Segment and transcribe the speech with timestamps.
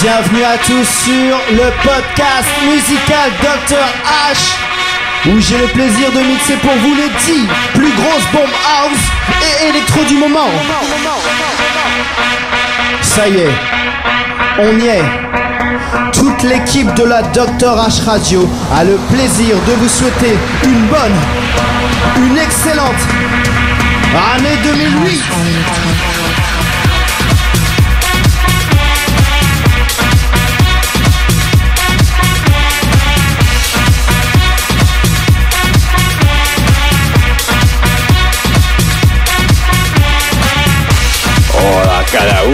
[0.00, 4.56] Bienvenue à tous sur le podcast musical Dr H
[5.28, 8.98] où j'ai le plaisir de mixer pour vous les 10 plus grosses bombes house
[9.42, 10.48] et électro du moment.
[13.02, 13.54] Ça y est,
[14.58, 15.04] on y est.
[16.12, 21.16] Toute l'équipe de la Dr H Radio a le plaisir de vous souhaiter une bonne,
[22.16, 23.02] une excellente
[24.34, 25.91] année 2008.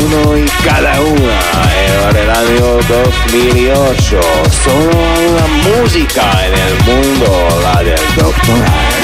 [0.04, 1.38] Uno y cada una
[2.10, 4.20] en el año 2008.
[4.64, 4.90] Solo
[5.28, 5.46] una
[5.80, 8.97] música en el mundo, la del Doctor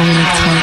[0.00, 0.59] House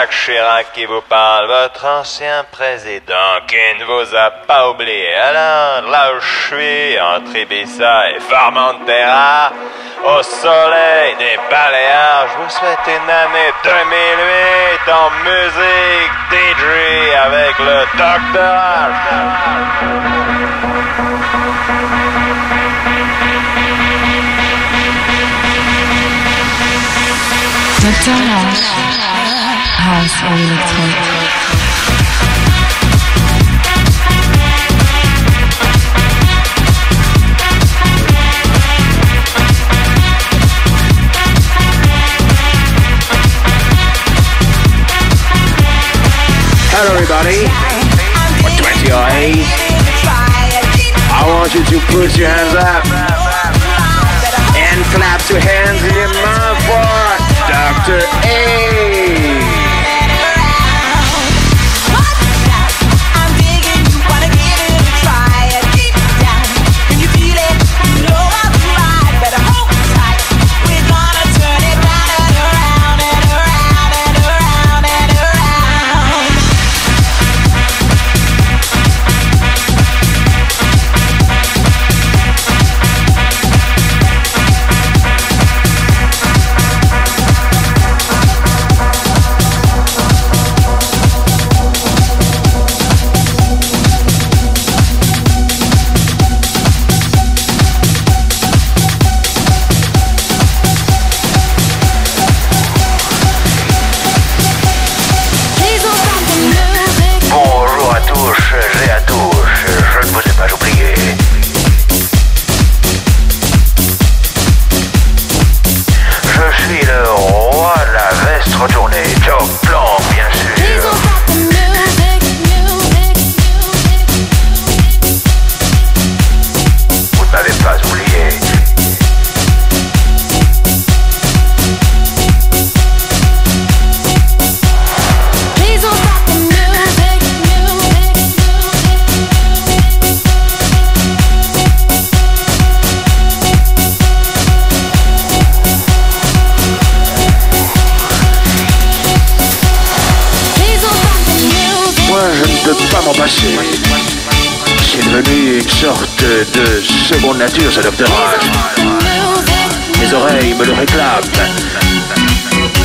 [0.00, 5.14] Jacques Chirac qui vous parle, votre ancien président qui ne vous a pas oublié.
[5.14, 9.52] Alors, là où je suis, entre Ibiza et Formentera,
[10.06, 16.64] au soleil des Baléares, je vous souhaite une année 2008 en musique DJ
[17.26, 17.84] avec le.
[27.82, 28.12] Dr.
[28.12, 28.89] House.
[29.90, 30.06] Hello
[46.94, 47.50] everybody,
[48.30, 49.42] I'm 20 or 8,
[51.10, 52.86] I want you to put your hands up
[54.54, 57.10] and clap your hands in your mouth for
[57.50, 57.98] Dr.
[58.28, 58.89] A.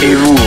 [0.03, 0.44] Et vous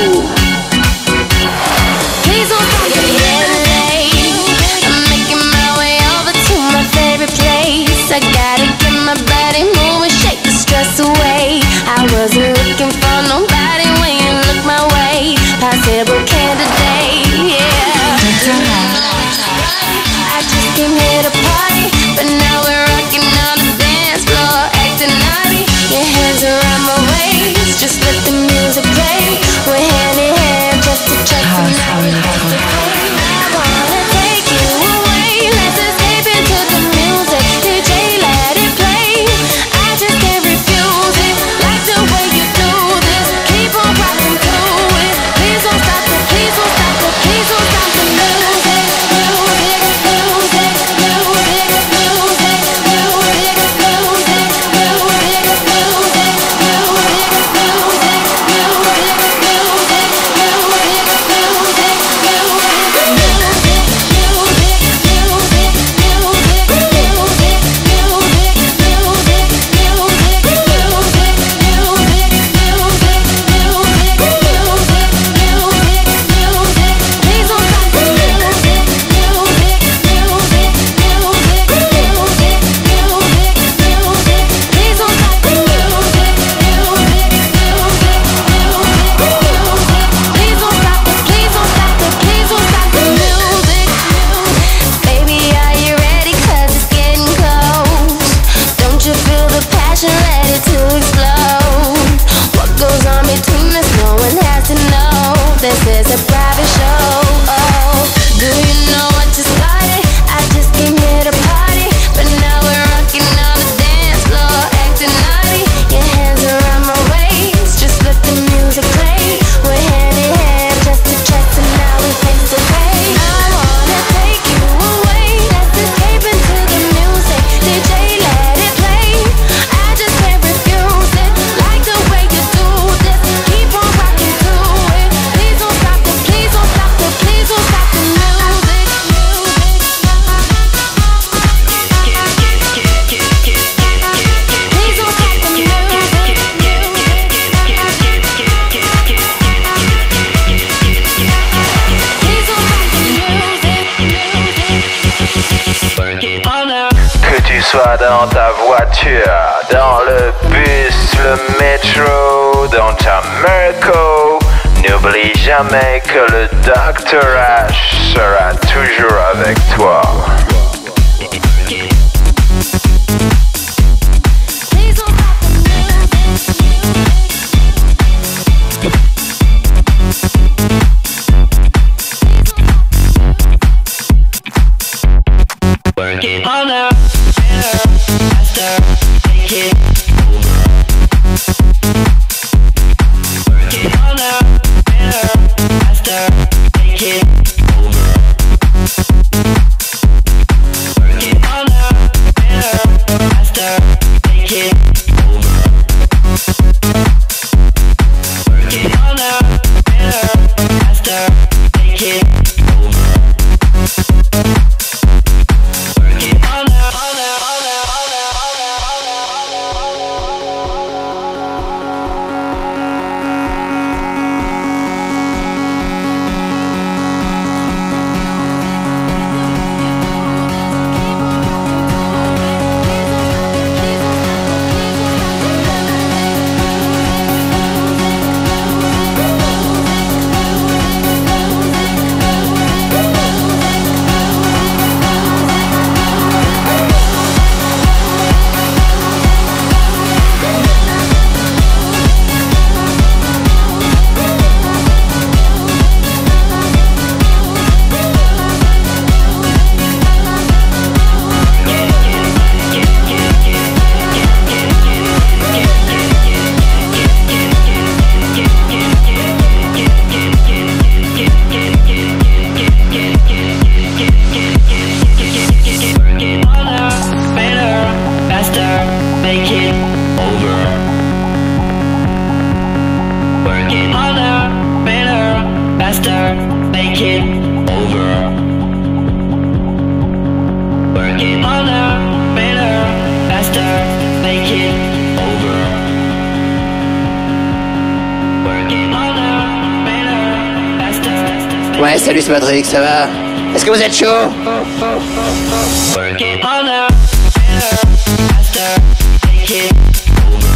[302.28, 303.08] c'est Patrick, ça va
[303.54, 304.06] Est-ce que vous êtes chaud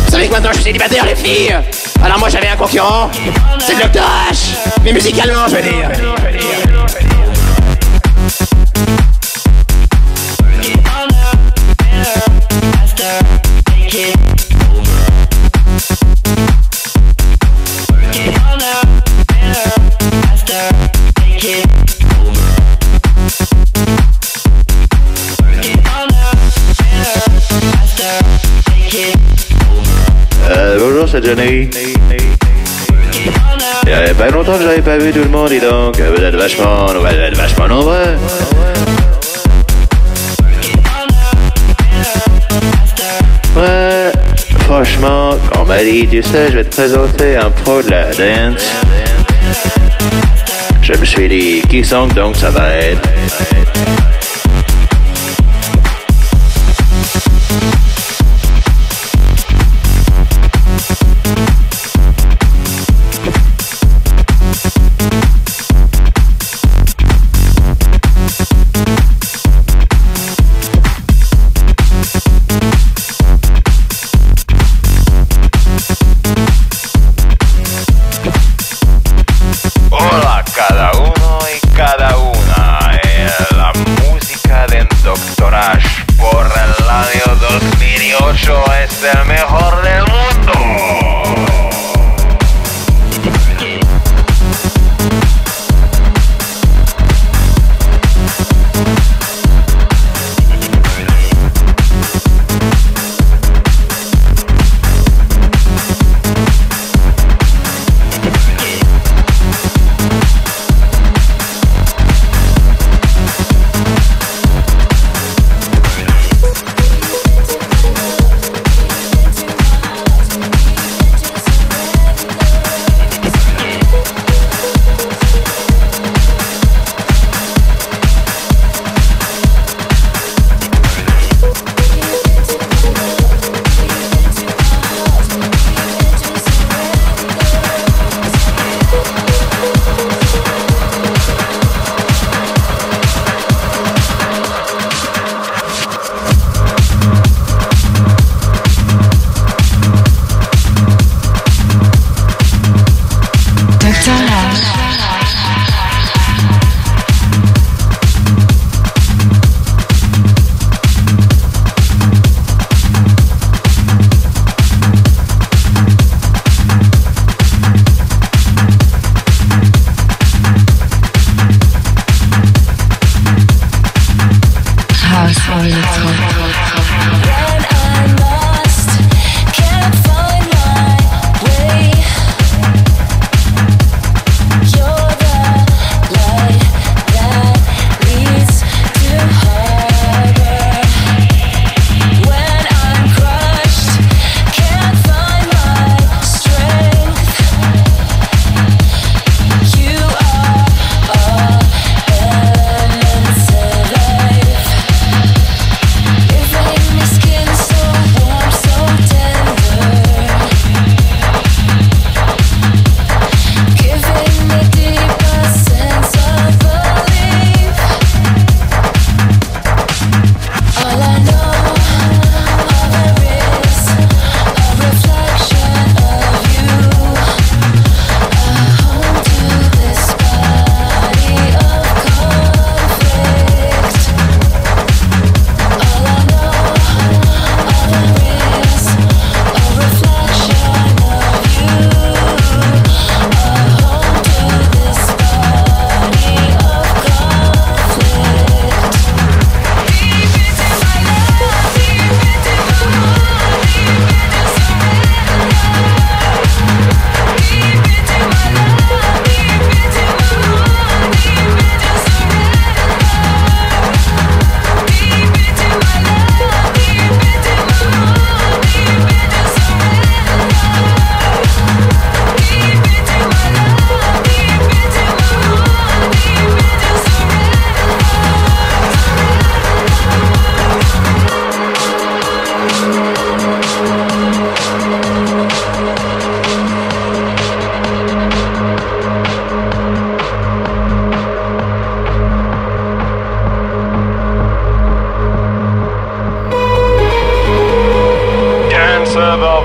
[0.04, 1.56] Vous savez que maintenant je suis célibataire, les filles
[2.04, 3.10] Alors moi j'avais un concurrent,
[3.58, 5.88] c'est le Dr H Mais musicalement, je veux dire
[31.34, 31.68] Il
[33.88, 35.98] y avait pas longtemps que j'avais pas vu tout le monde, dis donc.
[35.98, 38.16] Vous êtes vachement, vous êtes vachement nombreux.
[43.56, 44.12] Ouais,
[44.60, 48.70] franchement, quand m'a dit, tu sais, je vais te présenter un pro de la dance.
[50.82, 53.08] Je me suis dit, qui sent donc ça va être?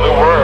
[0.03, 0.36] the world.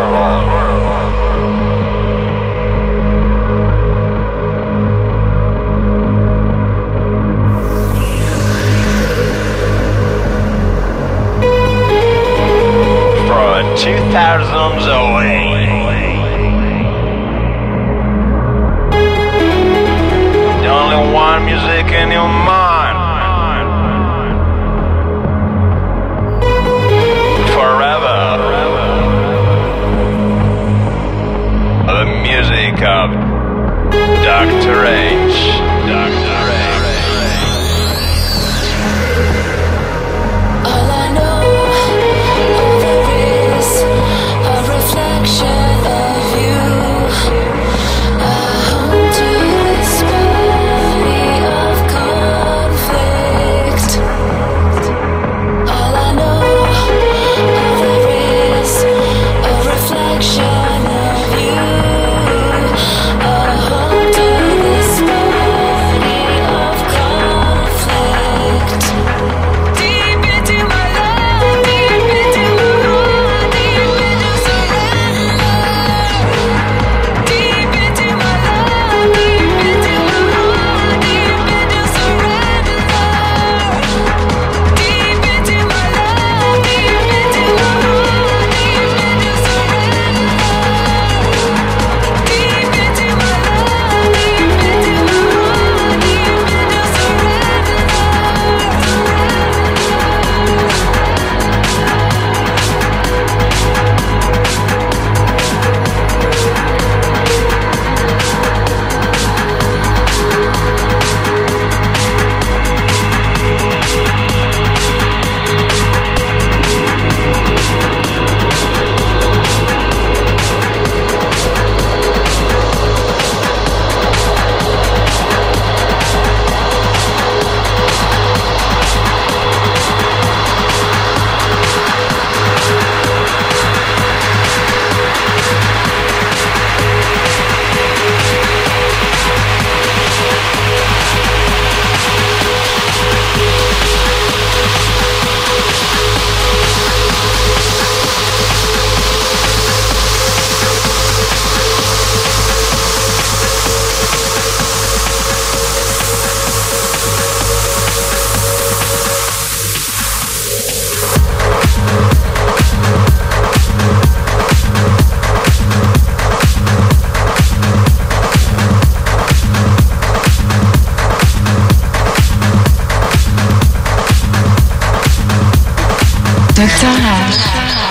[176.64, 176.88] Dr.
[176.88, 177.40] House.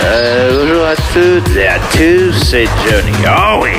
[0.03, 3.13] Euh, bonjour à toutes et à tous, c'est Johnny.
[3.29, 3.73] Oh oui,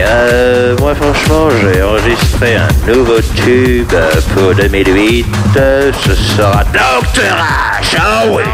[0.00, 3.92] Euh, moi franchement j'ai enregistré un nouveau tube
[4.32, 7.34] pour 2008, euh, ce sera Dr.
[7.82, 8.44] H, oh oui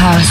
[0.00, 0.30] House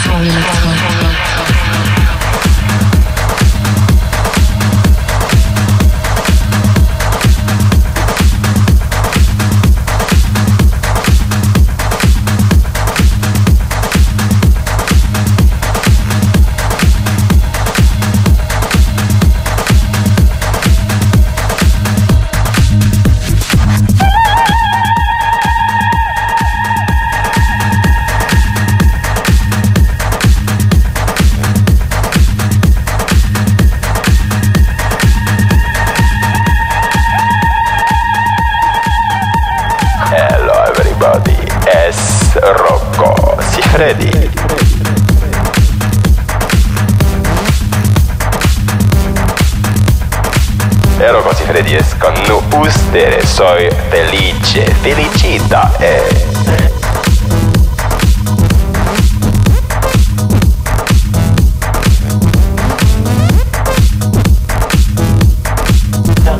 [52.95, 55.71] ustedes, soy felice, felicita.
[55.81, 56.25] Eh.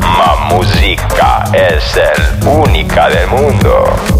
[0.00, 4.15] Ma música es el única del mundo.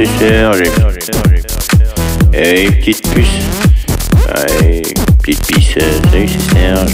[0.00, 0.04] Et
[2.66, 3.26] une petite puce.
[4.62, 4.82] Une
[5.18, 6.92] petite pisseuse, salut c'est Serge.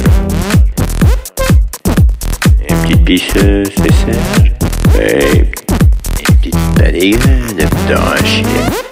[2.70, 4.52] Une petite pisseuse, c'est Serge.
[4.94, 7.18] Une petite pas dégueu,
[7.58, 8.42] docteur H,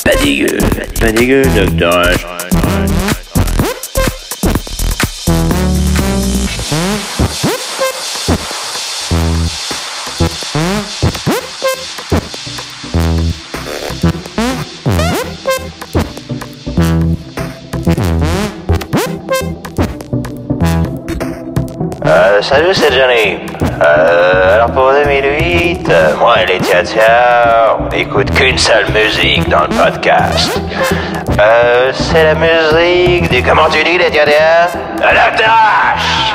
[0.04, 0.58] pas dégueu,
[1.00, 2.18] pas dégueu, docteur H.
[22.42, 23.38] salut, c'est Johnny.
[23.80, 29.62] Euh, alors pour 2008, euh, moi et les Tia on n'écoute qu'une seule musique dans
[29.62, 30.60] le podcast.
[31.40, 33.42] Euh, c'est la musique du...
[33.42, 34.68] Comment tu dis les Tia Tia
[35.00, 36.34] La tâche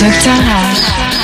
[0.00, 0.32] Dr.
[0.32, 1.19] H.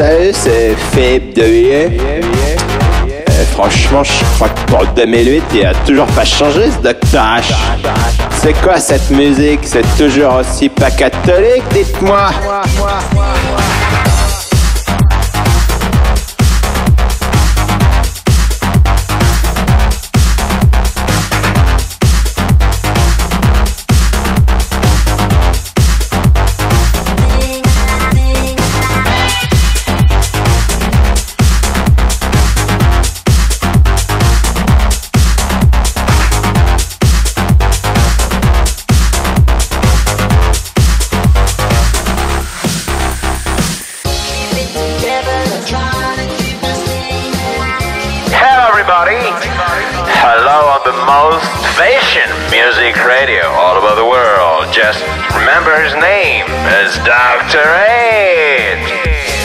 [0.00, 1.90] Salut, c'est Philippe Devilliers.
[2.00, 6.88] Euh, franchement, je crois que pour 2008, il a toujours pas changé ce.
[6.88, 7.52] H.
[8.40, 9.60] C'est quoi cette musique?
[9.64, 12.30] C'est toujours aussi pas catholique, dites-moi
[51.10, 54.72] Most fashion music radio all over the world.
[54.72, 55.02] Just
[55.34, 57.66] remember his name is Dr.
[57.66, 59.39] H.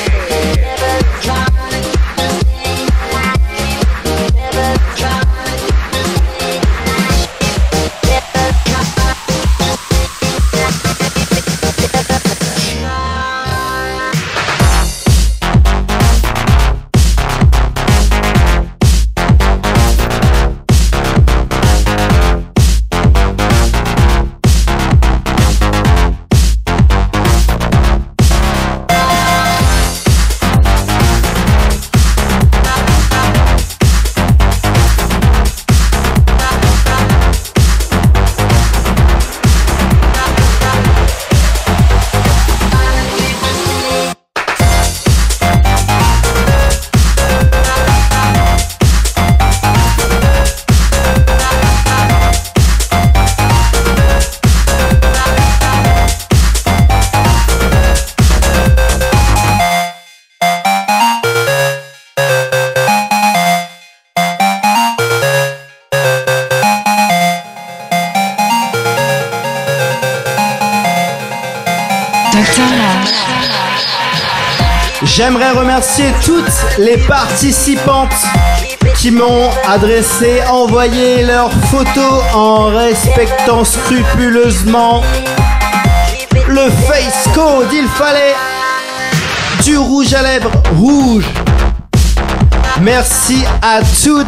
[75.03, 78.15] J'aimerais remercier toutes les participantes
[78.95, 85.03] qui m'ont adressé, envoyé leurs photos en respectant scrupuleusement
[86.47, 87.67] le face code.
[87.73, 88.35] Il fallait
[89.63, 91.25] du rouge à lèvres rouge,
[92.81, 94.27] Merci à toutes.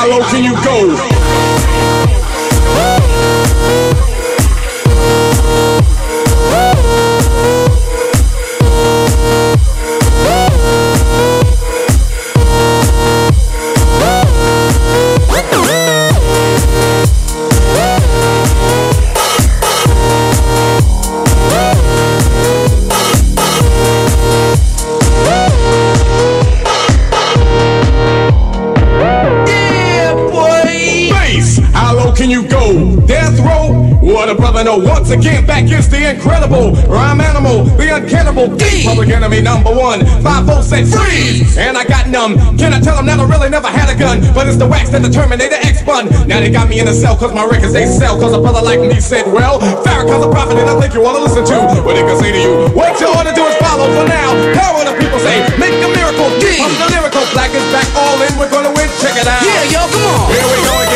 [0.00, 1.19] follow can you go.
[36.20, 38.84] Incredible rhyme animal, the uncannibal D.
[38.84, 40.04] Public enemy number one.
[40.20, 42.36] Five volts said freeze, and I got numb.
[42.60, 44.20] Can I tell them that I really never had a gun?
[44.36, 46.12] But it's the wax that the Terminator X spun.
[46.28, 48.20] Now they got me in a cell cause my records they sell.
[48.20, 51.24] Cause a brother like me said, well, Farrakhan's a prophet and I think you wanna
[51.24, 52.52] listen to what he can say to you.
[52.76, 54.36] What you ought to do is follow for now.
[54.60, 56.28] Power the people say, make a miracle.
[56.36, 56.60] D.
[56.60, 58.92] Pump the lyrical, black is back, all in, we're gonna win.
[59.00, 59.40] Check it out.
[59.40, 60.28] Yeah, yo, come on.
[60.36, 60.89] Here we go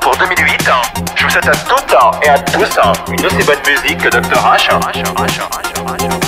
[0.00, 0.82] Pour 2008, hein,
[1.14, 4.08] je vous souhaite à toutes et à tous hein, une de ces bonnes musiques que
[4.08, 4.36] Dr.
[4.36, 4.68] H.
[4.72, 6.27] Hein.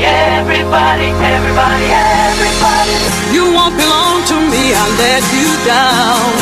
[0.00, 2.96] Everybody, everybody, everybody, everybody.
[3.36, 6.32] You won't belong to me, I'll let you down.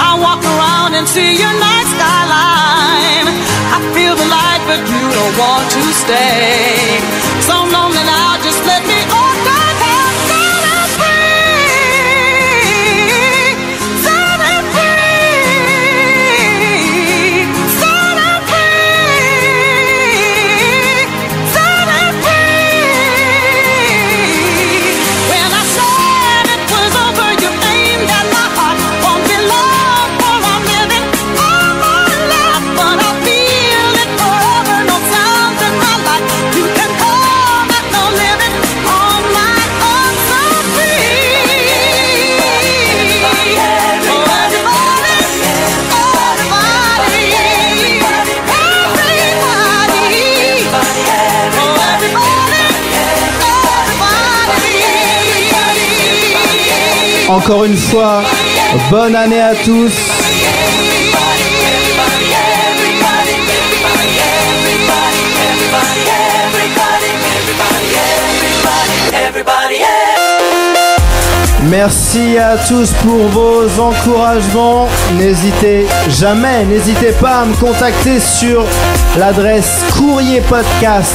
[0.00, 3.28] I walk around and see your night skyline.
[3.76, 6.96] I feel the light, but you don't want to stay.
[7.44, 8.29] So lonely now,
[57.42, 58.22] Encore une fois,
[58.90, 59.92] bonne année à tous.
[71.62, 74.86] Merci à tous pour vos encouragements.
[75.14, 78.66] N'hésitez jamais, n'hésitez pas à me contacter sur
[79.16, 81.14] l'adresse courrierpodcast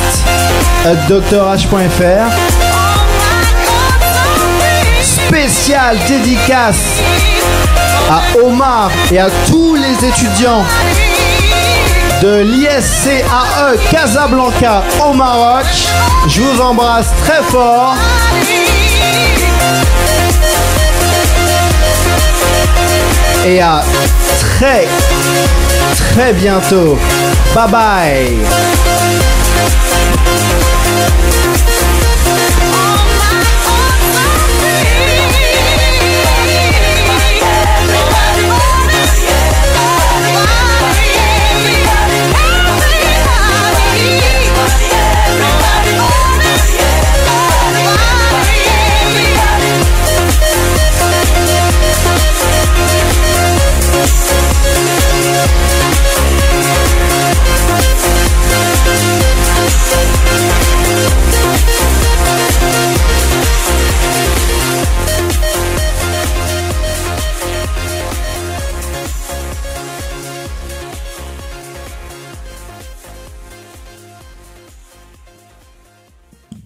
[5.30, 5.36] drh.fr.
[5.46, 7.02] Spécial dédicace
[8.10, 10.64] à Omar et à tous les étudiants
[12.22, 15.66] de l'ISCAE Casablanca au Maroc.
[16.28, 17.96] Je vous embrasse très fort.
[23.46, 23.84] Et à
[24.40, 24.88] très
[25.98, 26.98] très bientôt.
[27.54, 28.95] Bye bye.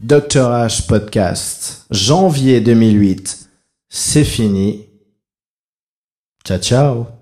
[0.09, 3.47] Dr H Podcast, janvier 2008.
[3.89, 4.87] C'est fini.
[6.43, 7.18] Ciao ciao.